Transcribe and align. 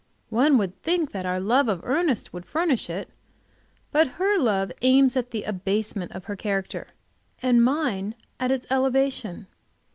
One 0.31 0.57
would 0.57 0.81
think 0.81 1.11
that 1.11 1.27
our 1.27 1.39
love 1.39 1.67
to 1.67 1.79
Ernest 1.83 2.33
would 2.33 2.47
furnish 2.47 2.89
it. 2.89 3.11
But 3.91 4.07
her 4.17 4.35
love 4.39 4.71
aims 4.81 5.15
at 5.15 5.29
the 5.29 5.43
abasement 5.43 6.11
of 6.13 6.25
his 6.25 6.37
character 6.37 6.87
and 7.39 7.63
mine 7.63 8.15
at 8.39 8.49
its 8.49 8.65
elevation. 8.71 9.45